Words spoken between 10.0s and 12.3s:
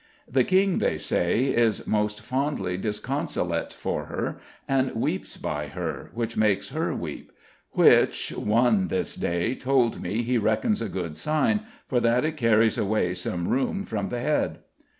me he reckons a good sign, for that